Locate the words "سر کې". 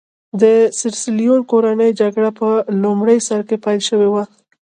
3.27-3.57